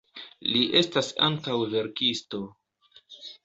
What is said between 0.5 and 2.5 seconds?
Li estas ankaŭ verkisto.